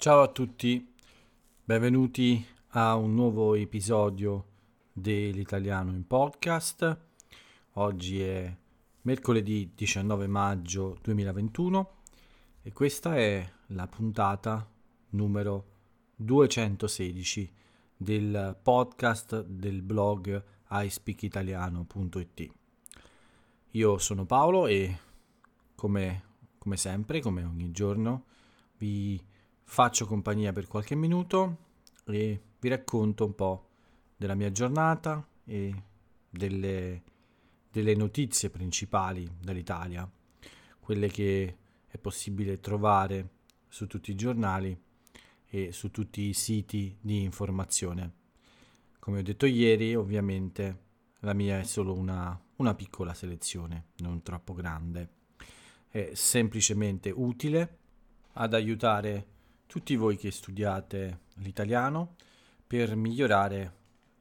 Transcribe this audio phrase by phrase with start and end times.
[0.00, 0.94] Ciao a tutti,
[1.64, 4.44] benvenuti a un nuovo episodio
[4.92, 6.98] dell'Italiano in podcast.
[7.72, 8.56] Oggi è
[9.02, 11.90] mercoledì 19 maggio 2021
[12.62, 14.70] e questa è la puntata
[15.10, 15.66] numero
[16.14, 17.52] 216
[17.96, 22.48] del podcast del blog iSpeakitaliano.it.
[23.72, 24.96] Io sono Paolo e
[25.74, 26.22] come,
[26.56, 28.26] come sempre, come ogni giorno,
[28.76, 29.20] vi
[29.70, 31.56] faccio compagnia per qualche minuto
[32.06, 33.68] e vi racconto un po'
[34.16, 35.82] della mia giornata e
[36.30, 37.02] delle,
[37.70, 40.10] delle notizie principali dall'Italia,
[40.80, 43.28] quelle che è possibile trovare
[43.68, 44.76] su tutti i giornali
[45.46, 48.12] e su tutti i siti di informazione.
[48.98, 50.86] Come ho detto ieri, ovviamente
[51.20, 55.10] la mia è solo una, una piccola selezione, non troppo grande.
[55.88, 57.78] È semplicemente utile
[58.32, 59.36] ad aiutare
[59.68, 62.14] tutti voi che studiate l'italiano
[62.66, 63.74] per migliorare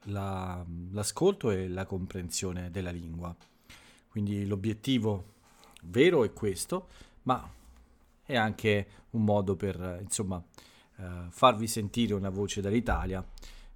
[0.07, 3.33] la, l'ascolto e la comprensione della lingua.
[4.09, 5.35] Quindi l'obiettivo
[5.83, 6.89] vero è questo,
[7.23, 7.49] ma
[8.23, 10.43] è anche un modo per insomma
[10.97, 13.25] eh, farvi sentire una voce dall'Italia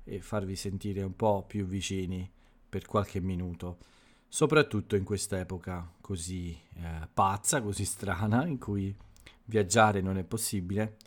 [0.03, 2.29] e farvi sentire un po' più vicini
[2.67, 3.77] per qualche minuto,
[4.27, 8.93] soprattutto in questa epoca così eh, pazza, così strana, in cui
[9.45, 10.97] viaggiare non è possibile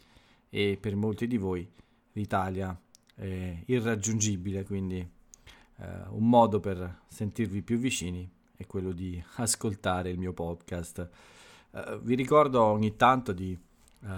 [0.54, 1.68] e per molti di voi
[2.12, 2.80] l'Italia
[3.16, 10.18] è irraggiungibile, quindi eh, un modo per sentirvi più vicini è quello di ascoltare il
[10.20, 11.08] mio podcast.
[11.72, 14.08] Eh, vi ricordo ogni tanto di eh,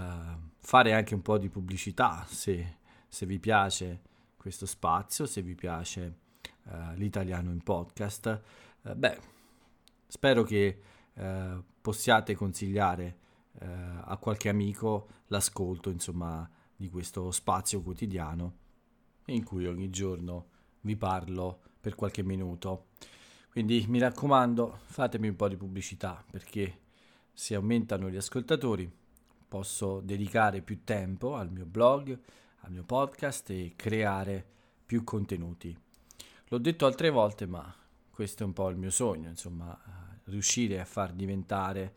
[0.60, 2.76] fare anche un po' di pubblicità se,
[3.08, 4.02] se vi piace
[4.36, 6.18] questo spazio, se vi piace
[6.64, 8.40] uh, l'italiano in podcast,
[8.82, 9.18] uh, beh,
[10.06, 10.80] spero che
[11.14, 13.24] uh, possiate consigliare
[13.60, 18.64] a qualche amico l'ascolto, insomma, di questo spazio quotidiano
[19.26, 20.46] in cui ogni giorno
[20.82, 22.88] vi parlo per qualche minuto.
[23.50, 26.80] Quindi mi raccomando, fatemi un po' di pubblicità perché
[27.32, 28.90] se aumentano gli ascoltatori
[29.48, 32.18] posso dedicare più tempo al mio blog,
[32.60, 34.44] al mio podcast e creare
[34.84, 35.76] più contenuti.
[36.48, 37.74] L'ho detto altre volte, ma
[38.10, 41.94] questo è un po' il mio sogno, insomma, eh, riuscire a far diventare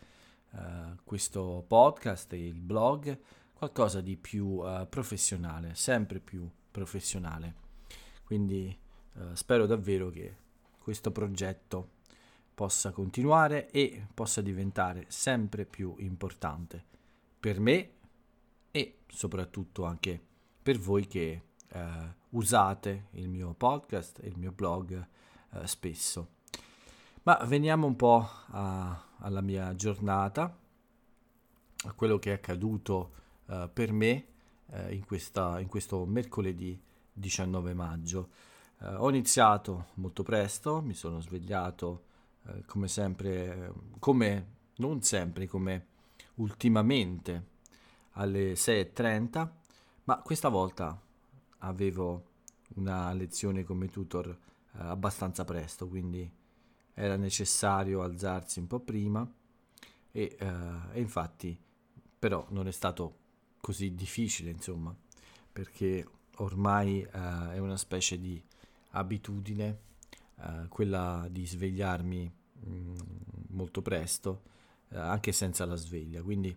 [0.51, 3.17] uh, questo podcast e il blog
[3.53, 7.55] qualcosa di più uh, professionale, sempre più professionale.
[8.23, 8.77] Quindi
[9.13, 10.35] uh, spero davvero che
[10.77, 11.97] questo progetto
[12.59, 16.83] possa continuare e possa diventare sempre più importante
[17.39, 17.91] per me
[18.71, 20.21] e soprattutto anche
[20.61, 25.07] per voi che eh, usate il mio podcast e il mio blog
[25.53, 26.37] eh, spesso.
[27.29, 30.51] Ma veniamo un po' a, alla mia giornata,
[31.85, 33.11] a quello che è accaduto
[33.45, 34.25] eh, per me
[34.71, 36.81] eh, in, questa, in, questo mercoledì
[37.13, 38.29] 19 maggio.
[38.79, 42.05] Eh, ho iniziato molto presto, mi sono svegliato
[42.47, 44.47] eh, come sempre, come
[44.77, 45.85] non sempre, come
[46.37, 47.45] ultimamente
[48.13, 49.49] alle 6.30,
[50.05, 50.99] ma questa volta
[51.59, 52.23] avevo
[52.77, 54.37] una lezione come tutor eh,
[54.79, 56.37] abbastanza presto, quindi
[56.99, 59.25] era necessario alzarsi un po' prima
[60.11, 60.45] e, eh,
[60.91, 61.57] e, infatti
[62.19, 63.15] però non è stato
[63.61, 64.93] così difficile, insomma,
[65.51, 66.05] perché
[66.37, 68.41] ormai eh, è una specie di
[68.91, 69.79] abitudine
[70.41, 72.31] eh, quella di svegliarmi
[72.65, 72.95] mh, mm,
[73.51, 74.47] molto presto,
[74.91, 76.55] anche senza la sveglia, quindi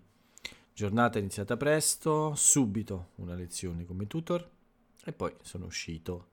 [0.72, 4.48] giornata iniziata presto, subito una lezione come tutor
[5.04, 6.28] e poi sono uscito,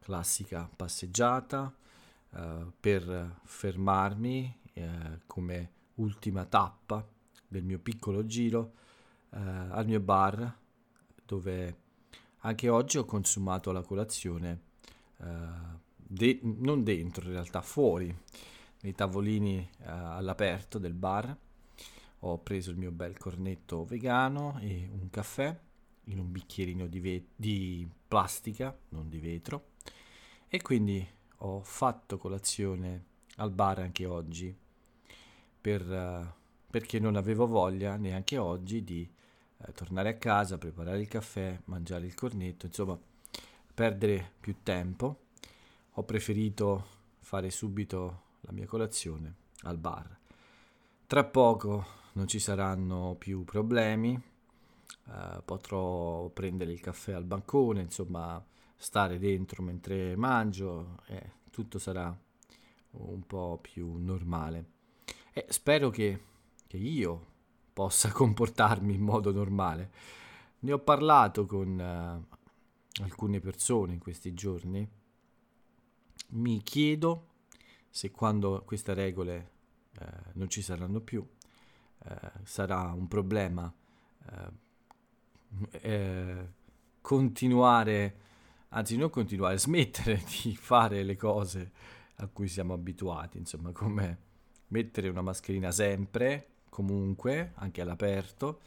[0.00, 1.72] classica passeggiata
[2.34, 4.82] uh, per fermarmi uh,
[5.26, 7.06] come ultima tappa
[7.46, 8.72] del mio piccolo giro
[9.30, 9.38] uh,
[9.70, 10.58] al mio bar
[11.24, 11.76] dove
[12.38, 14.72] anche oggi ho consumato la colazione
[15.96, 18.14] de- non dentro in realtà fuori
[18.82, 21.34] nei tavolini all'aperto del bar.
[22.20, 25.58] Ho preso il mio bel cornetto vegano e un caffè
[26.04, 29.70] in un bicchierino di, ve- di plastica, non di vetro,
[30.48, 31.06] e quindi
[31.38, 33.04] ho fatto colazione
[33.36, 34.56] al bar anche oggi
[35.60, 36.26] per, uh,
[36.70, 39.10] perché non avevo voglia neanche oggi di
[39.56, 42.98] uh, tornare a casa, preparare il caffè, mangiare il cornetto, insomma
[43.74, 45.20] perdere più tempo.
[45.92, 46.86] Ho preferito
[47.20, 50.18] fare subito la mia colazione al bar.
[51.06, 54.32] Tra poco non ci saranno più problemi,
[55.06, 58.42] Uh, potrò prendere il caffè al bancone, insomma,
[58.76, 62.16] stare dentro mentre mangio e tutto sarà
[62.90, 64.72] un po' più normale.
[65.32, 66.20] E spero che,
[66.66, 67.32] che io
[67.72, 69.90] possa comportarmi in modo normale.
[70.60, 74.88] ne ho parlato con uh, alcune persone in questi giorni.
[76.28, 77.32] Mi chiedo
[77.90, 79.50] se quando queste regole
[80.00, 80.04] uh,
[80.34, 83.72] non ci saranno più, uh, sarà un problema
[87.00, 88.16] continuare,
[88.74, 91.72] anzi non continuare, smettere di fare le cose
[92.16, 94.18] a cui siamo abituati, insomma, come
[94.68, 98.60] mettere una mascherina sempre, comunque, anche all'aperto,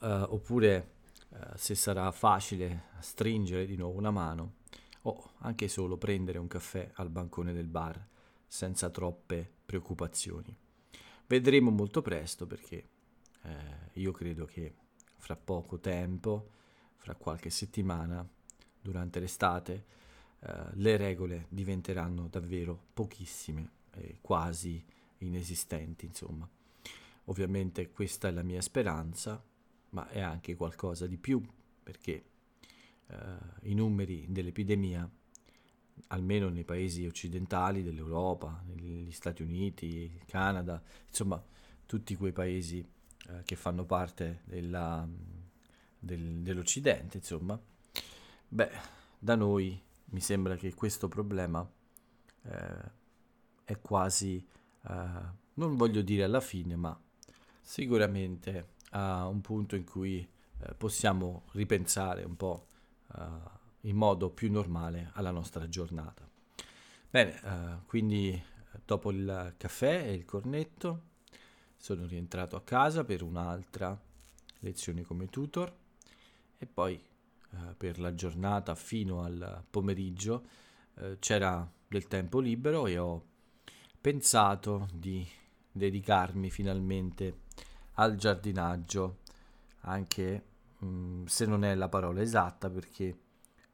[0.00, 0.92] uh, oppure
[1.28, 4.54] uh, se sarà facile stringere di nuovo una mano
[5.02, 8.02] o anche solo prendere un caffè al bancone del bar
[8.46, 10.56] senza troppe preoccupazioni.
[11.26, 12.88] Vedremo molto presto perché
[13.42, 14.74] eh, io credo che
[15.18, 16.50] fra poco tempo,
[16.96, 18.26] fra qualche settimana,
[18.84, 19.84] durante l'estate,
[20.40, 24.84] eh, le regole diventeranno davvero pochissime e quasi
[25.18, 26.46] inesistenti, insomma.
[27.26, 29.42] Ovviamente questa è la mia speranza,
[29.90, 31.42] ma è anche qualcosa di più,
[31.82, 32.24] perché
[33.06, 33.16] eh,
[33.62, 35.10] i numeri dell'epidemia,
[36.08, 41.42] almeno nei paesi occidentali dell'Europa, negli Stati Uniti, il Canada, insomma
[41.86, 42.86] tutti quei paesi
[43.28, 45.08] eh, che fanno parte della,
[45.98, 47.58] del, dell'Occidente, insomma,
[48.54, 48.70] beh,
[49.18, 51.68] da noi mi sembra che questo problema
[52.42, 52.90] eh,
[53.64, 54.46] è quasi,
[54.88, 55.20] eh,
[55.54, 56.96] non voglio dire alla fine, ma
[57.60, 60.26] sicuramente a un punto in cui
[60.60, 62.66] eh, possiamo ripensare un po'
[63.16, 63.22] eh,
[63.80, 66.28] in modo più normale alla nostra giornata.
[67.10, 68.40] Bene, eh, quindi
[68.84, 71.12] dopo il caffè e il cornetto
[71.76, 74.00] sono rientrato a casa per un'altra
[74.60, 75.74] lezione come tutor
[76.56, 77.02] e poi
[77.54, 80.44] eh, per la giornata fino al pomeriggio
[80.96, 83.24] eh, c'era del tempo libero e ho
[84.00, 85.26] pensato di
[85.70, 87.42] dedicarmi finalmente
[87.94, 89.18] al giardinaggio,
[89.82, 90.44] anche
[90.78, 93.18] mh, mm, se non è la parola esatta, perché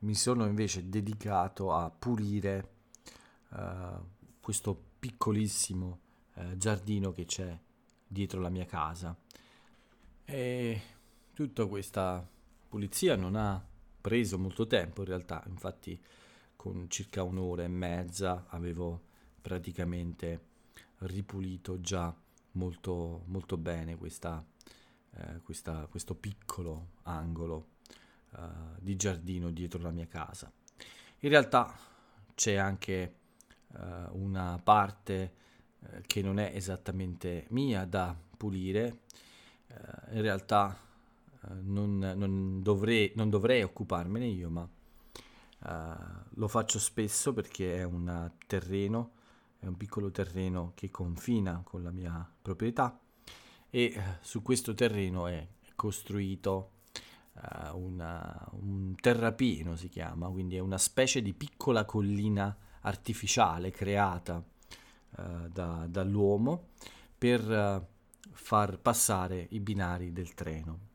[0.00, 2.72] mi sono invece dedicato a pulire
[3.50, 3.58] uh,
[4.40, 6.00] questo piccolissimo
[6.34, 7.58] uh, giardino che c'è
[8.06, 9.16] dietro la mia casa.
[10.24, 10.82] E
[11.34, 12.26] tutta questa
[12.68, 13.62] pulizia non ha
[14.00, 16.00] preso molto tempo in realtà, infatti
[16.56, 19.08] con circa un'ora e mezza avevo
[19.40, 20.48] praticamente
[20.98, 22.14] ripulito già
[22.52, 24.44] molto, molto bene questa,
[25.14, 27.78] eh, questa, questo piccolo angolo
[28.36, 28.38] eh,
[28.78, 30.50] di giardino dietro la mia casa.
[31.20, 31.74] In realtà
[32.34, 33.14] c'è anche
[33.74, 35.32] eh, una parte
[35.80, 39.00] eh, che non è esattamente mia da pulire,
[39.66, 40.76] eh, in realtà
[41.62, 45.68] non, non, dovrei, non, dovrei, occuparmene io, ma uh,
[46.34, 49.12] lo faccio spesso perché è un terreno,
[49.58, 52.98] è un piccolo terreno che confina con la mia proprietà
[53.70, 56.72] e uh, su questo terreno è costruito
[57.34, 64.42] uh, una, un terrapieno, si chiama, quindi è una specie di piccola collina artificiale creata
[65.12, 66.68] da, dall'uomo
[67.18, 67.86] per
[68.30, 70.89] far passare i binari del treno.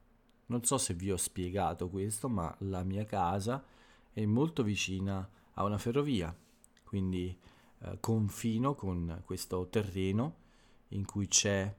[0.48, 3.64] Non so se vi ho spiegato questo, ma la mia casa
[4.12, 6.36] è molto vicina a una ferrovia,
[6.84, 7.38] quindi
[7.80, 10.44] eh, confino con questo terreno
[10.90, 11.74] in cui c'è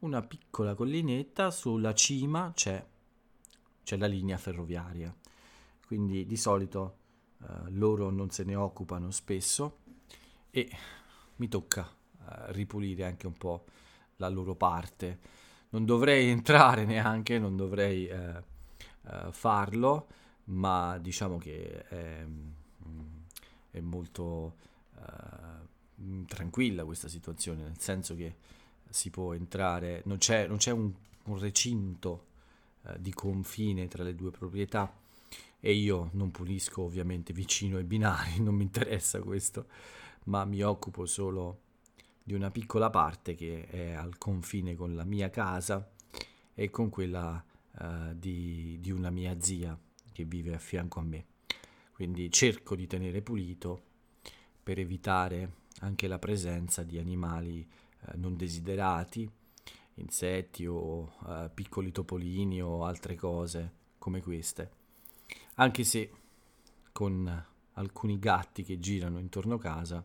[0.00, 2.84] una piccola collinetta, sulla cima c'è,
[3.82, 5.14] c'è la linea ferroviaria.
[5.86, 6.98] Quindi di solito
[7.42, 9.78] eh, loro non se ne occupano spesso
[10.50, 10.70] e
[11.36, 13.64] mi tocca eh, ripulire anche un po'
[14.16, 15.18] la loro parte
[15.70, 18.42] non dovrei entrare neanche, non dovrei eh,
[19.08, 20.06] eh, farlo,
[20.44, 22.48] ma diciamo che è, mm,
[23.70, 24.54] è molto
[24.98, 28.36] eh, tranquilla questa situazione, nel senso che
[28.88, 30.92] si può entrare, non c'è, non c'è un,
[31.24, 32.26] un, recinto
[32.84, 34.92] eh, di confine tra le due proprietà.
[35.58, 39.66] E io non pulisco ovviamente vicino ai binari, non mi interessa questo,
[40.24, 41.60] ma mi occupo solo
[42.26, 45.88] di una piccola parte che è al confine con la mia casa
[46.54, 47.40] e con quella
[47.78, 49.78] uh, di, di una mia zia
[50.10, 51.24] che vive a fianco a me.
[51.92, 53.80] Quindi cerco di tenere pulito
[54.60, 55.52] per evitare
[55.82, 57.64] anche la presenza di animali
[58.00, 59.30] uh, non desiderati,
[59.94, 64.70] insetti o uh, piccoli topolini o altre cose come queste.
[65.54, 66.10] Anche se
[66.90, 70.04] con alcuni gatti che girano intorno a casa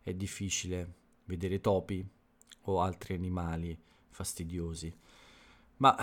[0.00, 0.99] è difficile
[1.30, 2.04] vedere topi
[2.62, 4.92] o altri animali fastidiosi.
[5.76, 5.96] Ma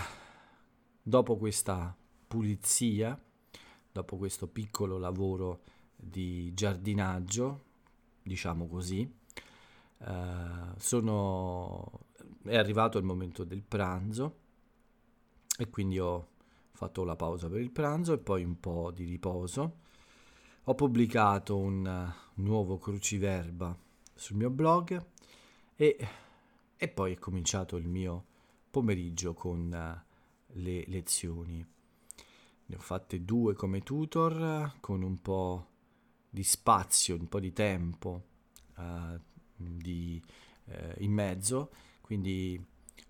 [1.03, 1.95] dopo questa
[2.27, 3.19] pulizia,
[3.91, 5.61] dopo questo piccolo lavoro
[5.95, 7.63] di giardinaggio,
[8.23, 9.09] diciamo così,
[9.99, 11.91] eh, sono,
[12.43, 14.45] è arrivato il momento del pranzo
[15.57, 16.29] e quindi ho
[16.71, 19.85] fatto la pausa per il pranzo e poi un po' di riposo.
[20.63, 23.75] Ho pubblicato un nuovo cruciverba
[24.13, 25.15] sul mio blog
[25.77, 26.07] e,
[26.75, 28.25] e, poi è cominciato il mio
[28.69, 31.65] pomeriggio con uh, le lezioni.
[32.65, 35.67] Ne ho fatte due come tutor con un po'
[36.29, 38.23] di spazio, un po' di tempo
[38.75, 39.17] uh,
[39.55, 40.21] di,
[40.97, 42.61] in mezzo, quindi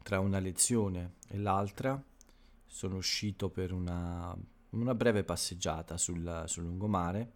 [0.03, 2.01] tra una lezione e l'altra
[2.65, 4.37] sono uscito per una,
[4.69, 7.33] una breve passeggiata sul, sul lungomare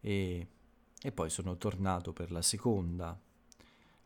[0.00, 0.48] e,
[1.00, 3.18] e, poi sono tornato per la seconda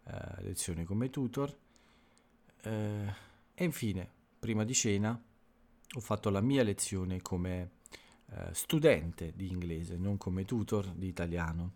[0.08, 1.56] eh, lezione come tutor
[2.62, 3.14] eh,
[3.54, 5.20] e infine, prima di cena,
[5.90, 7.70] ho fatto la mia lezione come
[8.30, 11.74] eh, studente di inglese, non come tutor di italiano.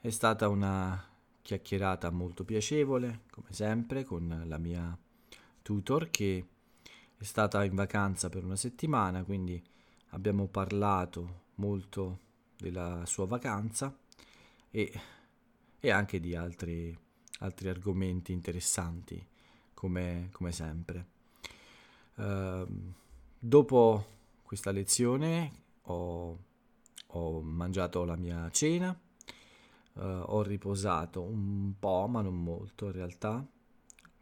[0.00, 1.08] È stata una
[1.42, 4.96] chiacchierata molto piacevole, come sempre, con la mia
[5.62, 6.46] tutor che
[7.16, 9.62] è stata in vacanza per una settimana, quindi
[10.10, 12.20] abbiamo parlato molto
[12.56, 13.94] della sua vacanza
[14.70, 14.92] e,
[15.78, 16.96] e anche di altri,
[17.40, 19.24] altri argomenti interessanti,
[19.74, 21.06] come, come sempre.
[22.14, 22.66] Uh,
[23.38, 24.06] dopo
[24.42, 26.38] questa lezione ho,
[27.06, 28.98] ho, mangiato la mia cena,
[29.94, 33.46] uh, ho riposato un po', ma non molto in realtà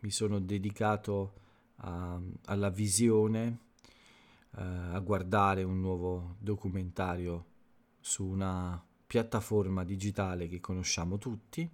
[0.00, 1.32] mi sono dedicato
[1.76, 3.58] a, alla visione,
[4.50, 7.46] uh, a guardare un nuovo documentario
[7.98, 11.68] su una piattaforma digitale che conosciamo tutti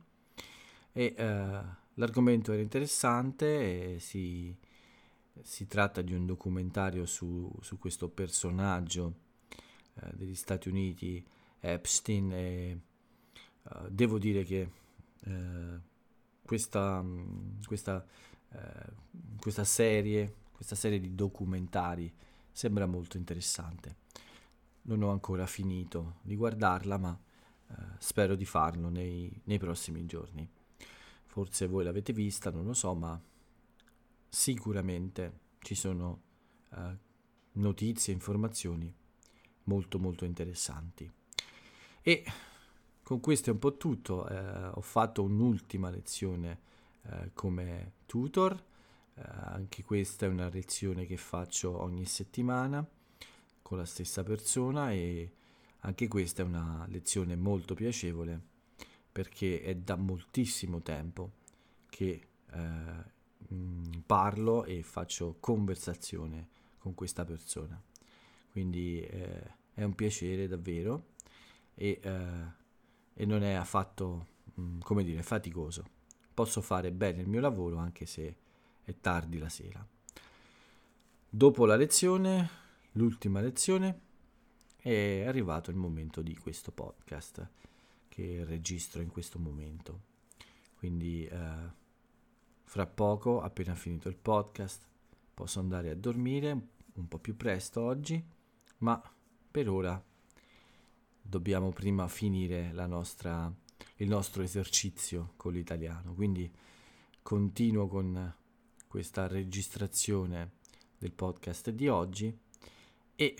[0.94, 4.56] e uh, l'argomento era interessante si,
[5.42, 9.14] si, tratta di un documentario su, su questo personaggio
[9.94, 11.22] uh, degli Stati Uniti,
[11.60, 12.80] Epstein e
[13.88, 14.68] devo dire che
[16.44, 18.04] questa, mm, questa,
[18.50, 18.92] eh,
[19.40, 22.12] questa, serie, questa serie di documentari
[22.52, 23.96] sembra molto interessante.
[24.82, 27.18] Non ho ancora finito di guardarla, ma
[27.68, 30.48] eh, spero di farlo nei, nei prossimi giorni.
[31.34, 33.20] Forse voi l'avete vista, non lo so, ma
[34.28, 36.20] sicuramente ci sono
[36.70, 36.96] eh,
[37.54, 38.94] notizie, informazioni
[39.64, 41.10] molto molto interessanti.
[42.02, 42.24] E
[43.02, 46.60] con questo è un po' tutto, eh, ho fatto un'ultima lezione
[47.02, 48.52] eh, come tutor,
[49.14, 52.86] eh, anche questa è una lezione che faccio ogni settimana
[53.60, 55.32] con la stessa persona e
[55.80, 58.52] anche questa è una lezione molto piacevole
[59.14, 61.30] perché è da moltissimo tempo
[61.88, 63.04] che eh,
[64.04, 67.80] parlo e faccio conversazione con questa persona.
[68.50, 69.42] Quindi eh,
[69.72, 71.12] è un piacere davvero
[71.76, 72.62] e eh,
[73.14, 74.26] e non è affatto,
[74.60, 75.84] mm, come dire, faticoso.
[76.34, 78.36] Posso fare bene il mio lavoro anche se
[78.82, 79.86] è tardi la sera.
[81.30, 82.50] Dopo la lezione,
[82.92, 84.00] l'ultima lezione,
[84.76, 87.48] è arrivato il momento di questo podcast
[88.14, 90.02] che registro in questo momento.
[90.76, 91.72] Quindi eh,
[92.62, 94.86] fra poco, appena finito il podcast,
[95.34, 98.24] posso andare a dormire un po' più presto oggi,
[98.78, 99.02] ma
[99.50, 100.00] per ora
[101.20, 103.52] dobbiamo prima finire nostra,
[103.96, 106.14] il nostro esercizio con l'italiano.
[106.14, 106.48] Quindi
[107.20, 108.32] continuo con
[108.86, 110.52] questa registrazione
[110.98, 112.38] del podcast di oggi
[113.16, 113.36] e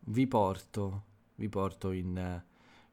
[0.00, 1.04] vi porto,
[1.36, 2.42] vi porto in,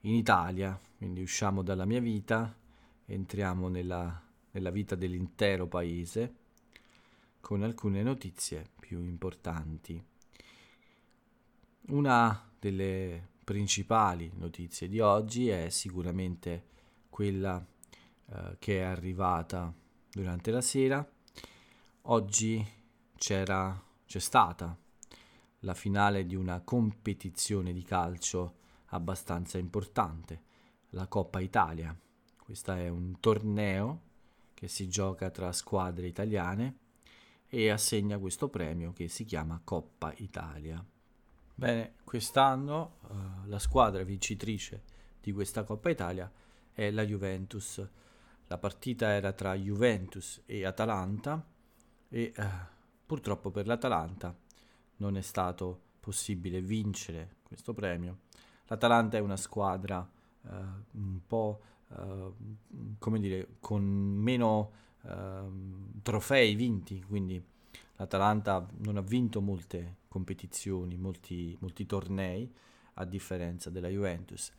[0.05, 2.55] in Italia, quindi usciamo dalla mia vita,
[3.05, 4.21] entriamo nella,
[4.51, 6.35] nella vita dell'intero paese
[7.39, 10.03] con alcune notizie più importanti.
[11.87, 16.65] Una delle principali notizie di oggi è sicuramente
[17.09, 17.63] quella
[18.27, 19.73] eh, che è arrivata
[20.11, 21.07] durante la sera.
[22.03, 22.63] Oggi
[23.15, 24.75] c'era, c'è stata
[25.59, 28.63] la finale di una competizione di calcio
[28.95, 30.41] abbastanza importante,
[30.89, 31.95] la Coppa Italia.
[32.37, 34.01] Questo è un torneo
[34.53, 36.77] che si gioca tra squadre italiane
[37.47, 40.83] e assegna questo premio che si chiama Coppa Italia.
[41.53, 44.83] Bene, quest'anno uh, la squadra vincitrice
[45.21, 46.31] di questa Coppa Italia
[46.71, 47.87] è la Juventus.
[48.47, 51.43] La partita era tra Juventus e Atalanta
[52.09, 52.43] e uh,
[53.05, 54.37] purtroppo per l'Atalanta
[54.97, 58.19] non è stato possibile vincere questo premio.
[58.67, 59.99] L'Atalanta è una squadra
[60.41, 60.47] uh,
[60.91, 61.61] un po'
[62.97, 64.71] come dire con meno
[65.03, 67.41] ehm, trofei vinti, quindi
[67.97, 72.51] l'Atalanta non ha vinto molte competizioni, molti, molti tornei,
[72.95, 74.51] a differenza della Juventus.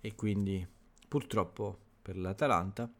[0.00, 0.66] E quindi
[1.08, 2.90] purtroppo per l'Atalanta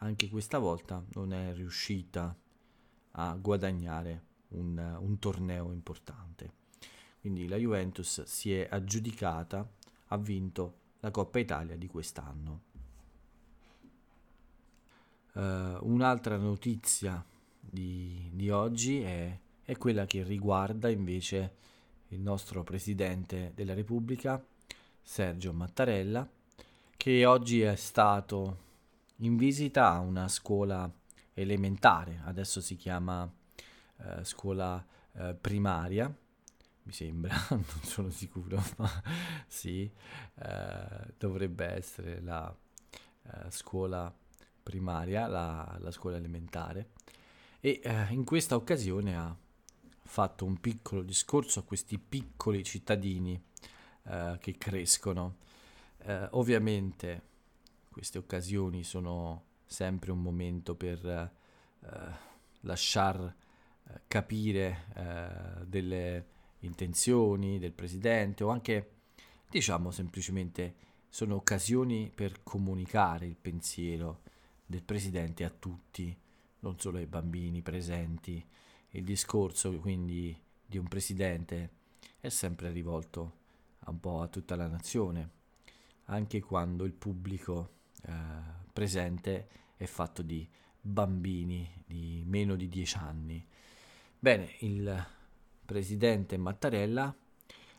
[0.00, 2.36] anche questa volta non è riuscita
[3.12, 6.52] a guadagnare un, un torneo importante.
[7.20, 9.68] quindi la Juventus si è aggiudicata,
[10.08, 12.62] ha vinto la Coppa Italia di quest'anno.
[15.32, 17.24] Uh, un'altra notizia
[17.60, 21.54] di, di oggi è, è, quella che riguarda invece
[22.08, 24.44] il nostro Presidente della Repubblica,
[25.00, 26.28] Sergio Mattarella,
[26.96, 28.66] che oggi è stato
[29.16, 30.90] in visita a una scuola
[31.34, 36.12] elementare, adesso si chiama uh, scuola uh, primaria,
[36.88, 38.90] mi sembra, non sono sicuro, ma
[39.46, 39.90] sì,
[41.18, 42.54] dovrebbe essere la
[43.50, 44.12] scuola
[44.62, 46.92] primaria, la, la scuola elementare,
[47.60, 49.36] e eh, in questa occasione ha
[50.02, 53.38] fatto un piccolo discorso a questi piccoli cittadini
[54.04, 55.36] eh, che crescono.
[55.98, 57.22] Eh, ovviamente
[57.90, 61.30] queste occasioni sono sempre un momento per eh,
[62.60, 68.90] lasciar eh, capire eh, delle intenzioni del presidente o anche
[69.48, 74.22] diciamo semplicemente sono occasioni per comunicare il pensiero
[74.64, 76.14] del presidente a tutti,
[76.60, 78.44] non solo ai bambini presenti.
[78.90, 81.70] Il discorso quindi di un presidente
[82.20, 83.36] è sempre rivolto
[83.86, 85.30] un po' a tutta la nazione,
[86.04, 88.12] anche quando il pubblico eh,
[88.72, 90.46] presente è fatto di
[90.80, 93.46] bambini di meno di 10 anni.
[94.18, 95.06] Bene, il
[95.68, 97.14] presidente Mattarella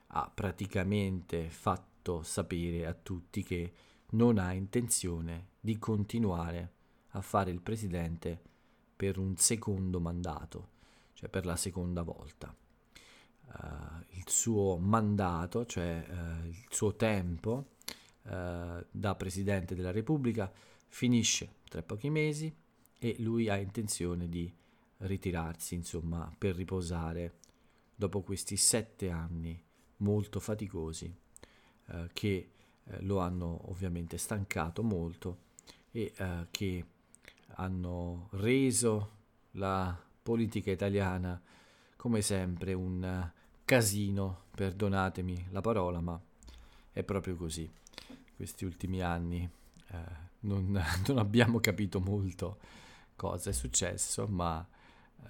[0.09, 3.73] ha praticamente fatto sapere a tutti che
[4.11, 6.73] non ha intenzione di continuare
[7.13, 8.39] a fare il presidente
[8.95, 10.69] per un secondo mandato,
[11.13, 12.55] cioè per la seconda volta.
[13.47, 17.69] Uh, il suo mandato, cioè uh, il suo tempo
[18.21, 20.51] uh, da presidente della Repubblica
[20.87, 22.55] finisce tra pochi mesi
[22.99, 24.53] e lui ha intenzione di
[24.97, 27.38] ritirarsi, insomma, per riposare
[27.99, 29.61] dopo questi sette anni
[29.97, 31.13] molto faticosi
[32.13, 32.51] che
[32.99, 35.37] lo hanno ovviamente stancato molto
[35.91, 36.13] e
[36.49, 36.85] che
[37.55, 39.17] hanno reso
[39.51, 41.41] la politica italiana
[41.97, 43.29] come sempre un
[43.65, 46.17] casino, perdonatemi la parola, ma
[46.93, 47.69] è proprio così.
[48.33, 49.49] Questi ultimi anni
[49.87, 49.97] eh,
[50.41, 50.71] non,
[51.05, 52.59] non, abbiamo capito molto
[53.17, 54.65] cosa è successo, ma
[55.21, 55.27] eh,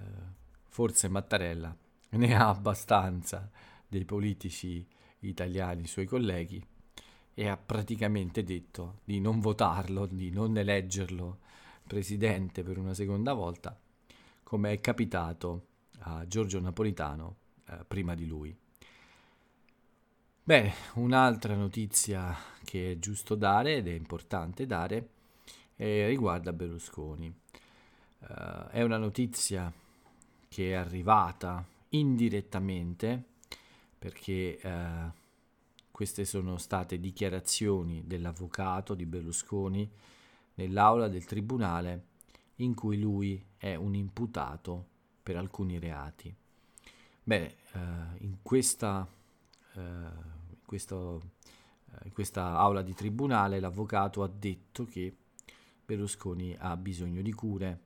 [0.68, 1.76] forse Mattarella
[2.18, 3.50] ne ha abbastanza
[3.88, 4.86] dei politici
[5.20, 6.64] italiani, suoi colleghi,
[7.34, 11.40] e ha praticamente detto di non votarlo, di non eleggerlo
[11.88, 13.78] presidente per una seconda volta,
[14.44, 15.68] come è capitato
[16.00, 18.56] a Giorgio Napolitano eh, prima di lui.
[20.44, 25.10] Bene, un'altra notizia che è giusto dare ed è importante dare
[25.76, 27.34] eh, riguarda Berlusconi.
[28.20, 29.72] Uh, è una notizia
[30.50, 33.24] che è arrivata indirettamente
[33.98, 35.12] perché uh,
[35.92, 39.90] queste sono state dichiarazioni dell'avvocato di Berlusconi
[40.56, 42.06] nell'aula del tribunale
[42.58, 44.86] in cui lui è un imputato
[45.22, 46.34] per alcuni reati.
[47.24, 47.80] Bene, eh,
[48.20, 49.08] in, questa,
[49.74, 51.22] eh, in, questo,
[51.92, 55.16] eh, in questa aula di tribunale l'avvocato ha detto che
[55.86, 57.80] Berlusconi ha bisogno di cure,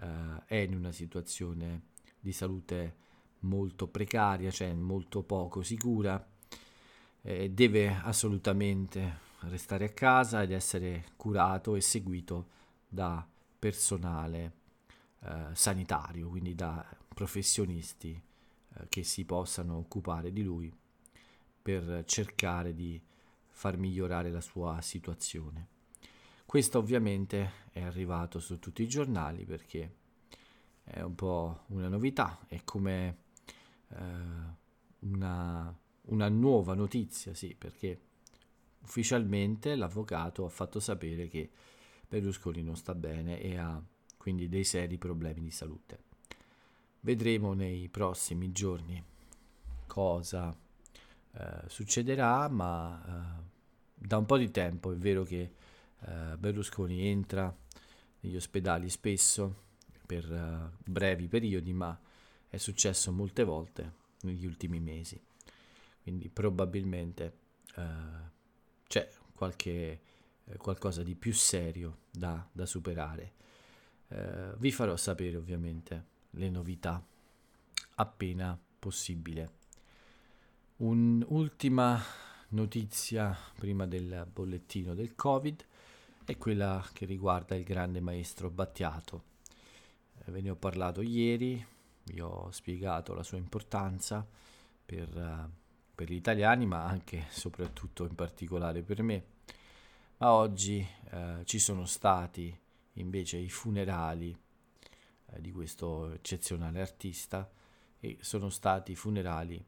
[0.00, 1.82] eh, è in una situazione
[2.20, 3.06] di salute
[3.40, 6.24] molto precaria, cioè molto poco sicura,
[7.20, 12.48] deve assolutamente restare a casa ed essere curato e seguito
[12.88, 13.26] da
[13.58, 14.52] personale
[15.20, 20.72] eh, sanitario, quindi da professionisti eh, che si possano occupare di lui
[21.60, 23.00] per cercare di
[23.50, 25.66] far migliorare la sua situazione.
[26.46, 29.96] Questo ovviamente è arrivato su tutti i giornali perché
[30.84, 33.16] è un po' una novità, è come eh,
[35.00, 38.00] una, una nuova notizia, sì, perché
[38.80, 41.50] ufficialmente l'avvocato ha fatto sapere che
[42.08, 43.82] Berlusconi non sta bene e ha
[44.16, 46.04] quindi dei seri problemi di salute.
[47.00, 49.02] Vedremo nei prossimi giorni
[49.86, 50.54] cosa
[51.32, 53.42] eh, succederà, ma eh,
[53.94, 55.52] da un po' di tempo è vero che
[56.00, 57.54] eh, Berlusconi entra
[58.20, 59.66] negli ospedali spesso
[60.04, 61.98] per eh, brevi periodi, ma
[62.48, 65.20] è successo molte volte negli ultimi mesi.
[66.02, 67.38] Quindi probabilmente
[67.76, 67.82] eh,
[68.86, 70.00] c'è qualche,
[70.44, 73.32] eh, qualcosa di più serio da, da superare.
[74.08, 77.04] Eh, vi farò sapere ovviamente le novità
[77.96, 79.56] appena possibile.
[80.76, 82.00] Un'ultima
[82.50, 85.66] notizia prima del bollettino del Covid
[86.24, 89.24] è quella che riguarda il grande maestro Battiato.
[90.24, 91.64] Eh, ve ne ho parlato ieri,
[92.12, 94.26] vi ho spiegato la sua importanza
[94.84, 95.50] per, uh,
[95.94, 99.24] per, gli italiani, ma anche e soprattutto in particolare per me.
[100.18, 102.56] Ma oggi uh, ci sono stati
[102.94, 104.36] invece i funerali
[105.26, 107.50] uh, di questo eccezionale artista
[108.00, 109.64] e sono stati funerali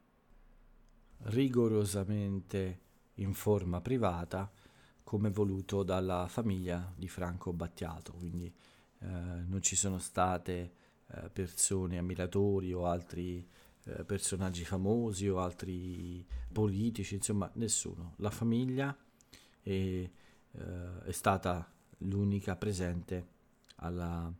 [1.23, 2.79] rigorosamente
[3.15, 4.51] in forma privata
[5.03, 8.45] come voluto dalla famiglia di Franco Battiato, quindi
[8.99, 10.73] eh, non ci sono state
[11.13, 13.45] eh, persone, ammiratori o altri
[13.83, 18.13] eh, personaggi famosi o altri politici, insomma nessuno.
[18.17, 18.95] La famiglia
[19.61, 20.11] è, eh,
[21.03, 21.69] è stata
[21.99, 23.27] l'unica presente
[23.77, 24.31] alla,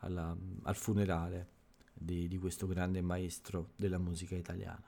[0.00, 1.48] alla, al funerale
[1.94, 4.84] di, di, questo grande maestro della musica italiana.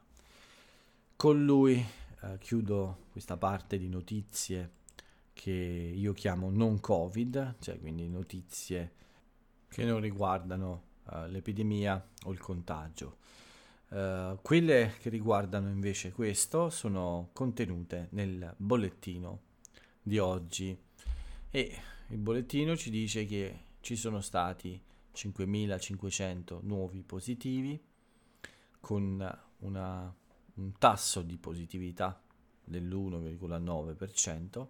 [1.16, 1.85] Con lui
[2.38, 4.72] chiudo questa parte di notizie
[5.33, 8.92] che io chiamo non Covid, cioè quindi notizie
[9.68, 13.18] che non riguardano uh, l'epidemia o il contagio.
[13.88, 19.40] Uh, quelle che riguardano invece questo sono contenute nel bollettino
[20.03, 20.77] di oggi
[21.51, 21.77] e
[22.09, 24.81] il bollettino ci dice che ci sono stati
[25.14, 27.83] 5.500 nuovi positivi
[28.79, 30.14] con una,
[30.55, 32.23] un tasso di positività
[32.64, 34.66] dell'1,9%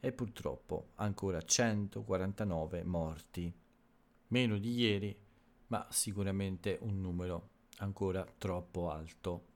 [0.00, 3.52] e purtroppo ancora 149 morti.
[4.28, 5.16] Meno di ieri,
[5.68, 9.46] ma sicuramente un numero ancora troppo alto.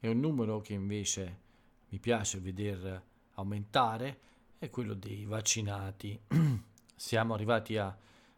[0.00, 1.38] E un numero che invece
[1.88, 3.02] mi piace veder
[3.34, 4.20] aumentare
[4.58, 6.18] è quello dei vaccinati.
[6.94, 7.96] Siamo arrivati a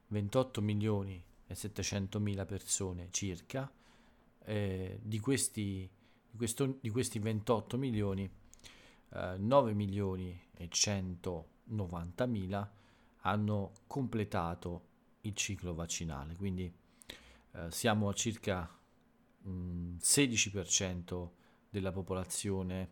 [0.09, 3.71] 28 milioni e 700 mila persone circa.
[4.45, 5.89] Eh, di, questi,
[6.31, 8.31] di, questo, di questi 28 milioni
[9.39, 12.73] 9 eh, milioni e 190 mila
[13.25, 14.89] hanno completato
[15.23, 16.73] il ciclo vaccinale, quindi
[17.55, 18.69] eh, siamo a circa
[19.43, 21.31] mh, mm, 16%
[21.69, 22.91] della popolazione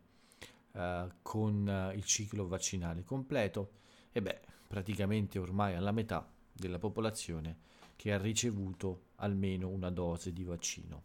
[0.72, 3.72] eh, con eh, il ciclo vaccinale completo
[4.12, 10.44] e beh, praticamente ormai alla metà della popolazione che ha ricevuto almeno una dose di
[10.44, 11.02] vaccino.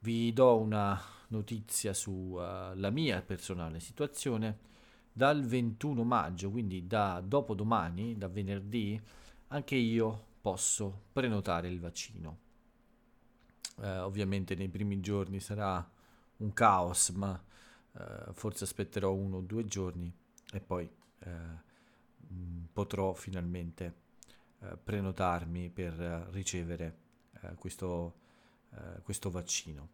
[0.00, 4.74] Vi do una notizia sulla uh, mia personale situazione.
[5.10, 9.00] Dal 21 maggio, quindi da dopodomani, da venerdì,
[9.48, 12.45] anche io posso prenotare il vaccino.
[13.82, 15.86] Eh, ovviamente nei primi giorni sarà
[16.38, 17.42] un caos, ma
[17.92, 20.12] eh, forse aspetterò uno o due giorni
[20.52, 20.88] e poi
[21.20, 21.30] eh,
[22.72, 23.94] potrò finalmente
[24.60, 25.94] eh, prenotarmi per
[26.30, 26.96] ricevere
[27.40, 28.14] eh, questo,
[28.70, 29.88] eh, questo vaccino.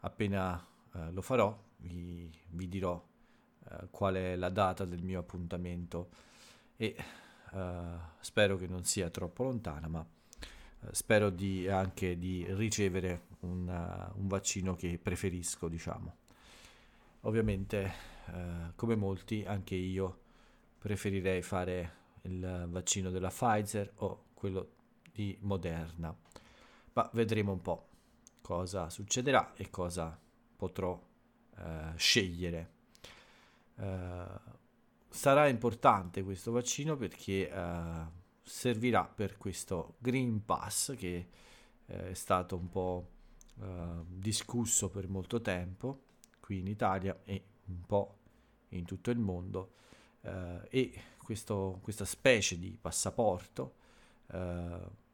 [0.00, 0.66] Appena
[1.10, 3.00] lo farò, vi, vi dirò
[3.92, 6.08] qual è la data del mio appuntamento
[6.76, 6.96] e
[8.18, 10.04] spero che non sia troppo lontana, ma
[10.92, 16.16] spero di, anche di ricevere un, uh, un, vaccino che preferisco, diciamo.
[17.22, 17.92] Ovviamente,
[18.26, 20.18] uh, come molti, anche io
[20.78, 24.72] preferirei fare il vaccino della Pfizer o quello
[25.12, 26.14] di Moderna,
[26.92, 27.88] ma vedremo un po'
[28.40, 30.18] cosa succederà e cosa
[30.56, 31.00] potrò
[31.56, 32.70] eh, scegliere.
[33.76, 34.24] Eh,
[35.08, 41.28] sarà importante questo vaccino perché eh, servirà per questo Green Pass che
[41.86, 43.08] eh, è stato un po'
[43.60, 46.04] eh, discusso per molto tempo
[46.40, 48.18] qui in Italia e un po'
[48.70, 49.72] in tutto il mondo
[50.22, 53.78] eh, e questo, questa specie di passaporto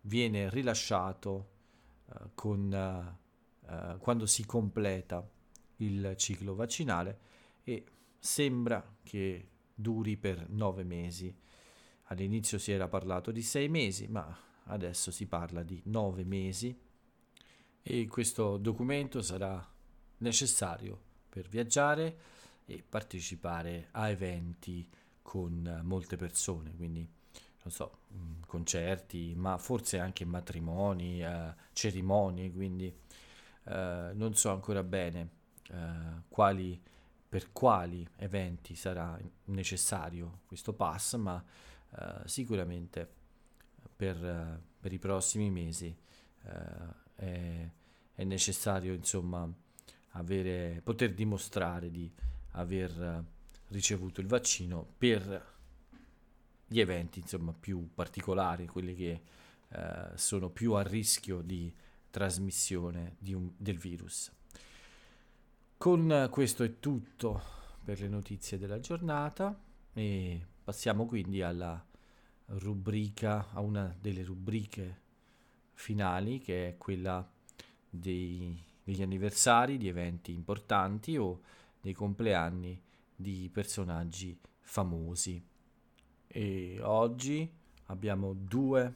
[0.02, 1.48] viene rilasciato
[2.34, 2.70] con
[3.68, 5.28] eh, quando si completa
[5.76, 7.18] il ciclo vaccinale
[7.64, 7.84] e
[8.18, 11.34] sembra che duri per nove mesi.
[12.08, 16.76] All'inizio si era parlato di sei mesi, ma adesso si parla di nove mesi.
[17.82, 19.64] E questo documento sarà
[20.18, 22.18] necessario per viaggiare
[22.64, 24.88] e partecipare a eventi
[25.22, 27.08] con molte persone, quindi
[27.62, 32.92] non so, mm, concerti, ma forse anche matrimoni, eh, cerimonie, quindi
[33.64, 35.28] eh, non so ancora bene
[35.70, 36.80] eh, quali,
[37.28, 41.42] per quali eventi sarà necessario questo pass, ma
[41.94, 43.08] eh, sicuramente
[43.94, 45.94] per, per, i prossimi mesi
[46.42, 47.70] è,
[48.14, 49.50] è, necessario insomma
[50.10, 52.10] avere, poter dimostrare di
[52.52, 53.24] aver
[53.68, 55.54] ricevuto il vaccino per
[56.66, 59.22] gli eventi insomma più particolari, quelli che
[59.68, 61.72] eh, sono più a rischio di
[62.10, 64.30] trasmissione un, del virus.
[65.76, 67.42] Con questo è tutto
[67.84, 69.56] per le notizie della giornata
[69.92, 71.80] e passiamo quindi alla
[72.46, 75.00] rubrica, a una delle rubriche
[75.74, 77.24] finali che è quella
[77.88, 81.40] dei, degli anniversari di eventi importanti o
[81.80, 82.82] dei compleanni
[83.14, 85.40] di personaggi famosi.
[86.26, 87.48] E oggi
[87.84, 88.94] abbiamo due,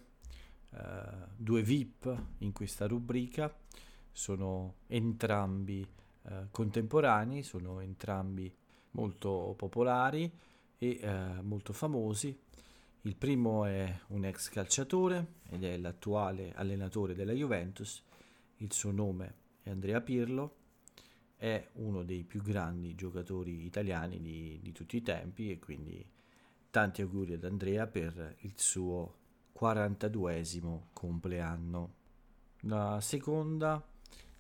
[0.70, 0.78] eh,
[1.36, 3.56] due VIP in questa rubrica,
[4.10, 5.86] sono entrambi
[6.22, 8.52] eh, contemporanei, sono entrambi
[8.90, 10.48] molto popolari
[10.82, 12.34] e eh, molto famosi.
[13.02, 18.02] Il primo è un ex calciatore ed è l'attuale allenatore della Juventus.
[18.56, 20.56] Il suo nome è Andrea Pirlo.
[21.36, 26.04] È uno dei più grandi giocatori italiani di, di tutti i tempi e quindi
[26.70, 29.16] tanti auguri ad Andrea per il suo
[29.58, 31.94] 42esimo compleanno.
[32.60, 33.86] La seconda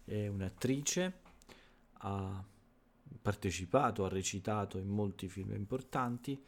[0.04, 1.20] è un'attrice,
[1.98, 2.42] ha
[3.20, 6.42] partecipato, ha recitato in molti film importanti.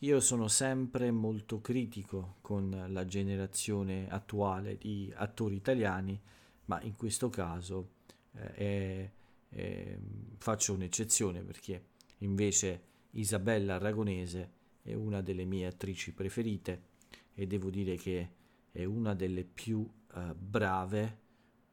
[0.00, 6.20] Io sono sempre molto critico con la generazione attuale di attori italiani,
[6.66, 7.92] ma in questo caso
[8.32, 9.10] eh,
[9.48, 9.98] è,
[10.36, 11.84] faccio un'eccezione perché
[12.18, 12.82] invece
[13.12, 14.50] Isabella Aragonese
[14.82, 16.94] è una delle mie attrici preferite
[17.34, 18.30] e devo dire che
[18.70, 21.18] è una delle più uh, brave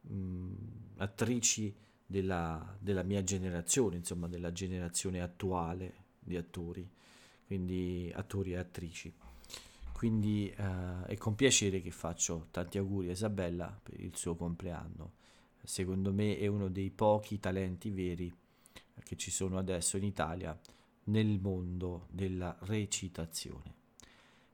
[0.01, 0.53] mh, mm,
[0.97, 1.75] attrici
[2.13, 6.87] della, della, mia generazione, insomma della generazione attuale di attori,
[7.47, 9.11] quindi attori e attrici.
[9.91, 15.13] Quindi uh, è con piacere che faccio tanti auguri a Isabella per il suo compleanno.
[15.63, 18.31] Secondo me è uno dei pochi talenti veri
[19.03, 20.55] che ci sono adesso in Italia
[21.05, 23.73] nel mondo della recitazione.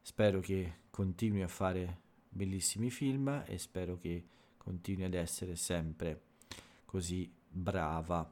[0.02, 1.98] Spero che continui a fare
[2.30, 4.24] bellissimi film e spero che
[4.56, 6.22] continui ad essere sempre
[6.86, 8.29] così brava.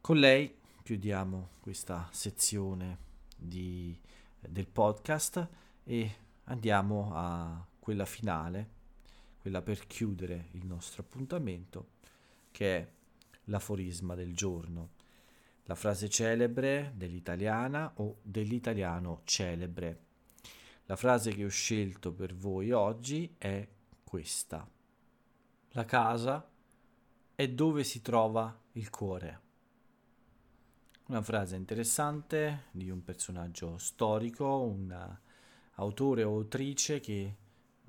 [0.00, 2.98] Con lei chiudiamo questa sezione
[3.36, 3.98] di,
[4.38, 5.48] del podcast
[5.82, 8.70] e andiamo a quella finale,
[9.40, 11.88] quella per chiudere il nostro appuntamento,
[12.50, 12.88] che è
[13.44, 14.96] l'aforisma del giorno
[15.68, 20.04] la frase celebre dell'italiana o dell'italiano celebre.
[20.84, 23.66] La frase che ho scelto per voi oggi è
[24.04, 24.68] questa.
[25.70, 26.48] La casa
[27.36, 29.40] è dove si trova il cuore.
[31.08, 35.18] Una frase interessante di un personaggio storico, un
[35.74, 37.36] autore o autrice che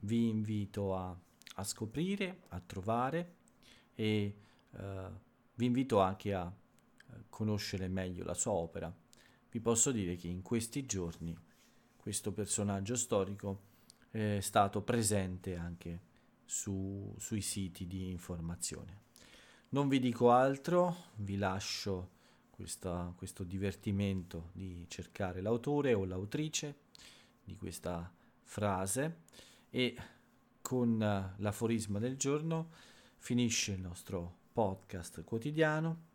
[0.02, 1.18] vi invito a,
[1.56, 3.36] a scoprire, a trovare
[3.96, 4.36] e
[4.72, 4.80] uh,
[5.56, 6.54] vi invito anche a
[7.30, 8.94] conoscere meglio la sua opera,
[9.50, 11.36] vi posso dire che in questi giorni
[11.96, 13.62] questo personaggio storico
[14.12, 16.02] è stato presente anche
[16.44, 19.07] su, sui siti di informazione.
[19.70, 22.12] Non vi dico altro, vi lascio
[22.52, 26.76] questa, questo divertimento di cercare l'autore o l'autrice
[27.44, 28.10] di questa
[28.44, 29.24] frase
[29.70, 29.96] e
[30.62, 32.70] con l'aforisma del giorno
[33.18, 36.06] finisce il nostro podcast quotidiano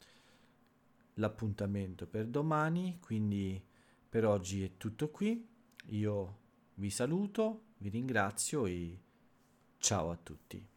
[1.14, 3.62] l'appuntamento per domani, quindi
[4.08, 5.46] per oggi è tutto qui.
[5.88, 6.38] Io
[6.74, 8.98] vi saluto, vi ringrazio e
[9.76, 10.71] ciao a tutti.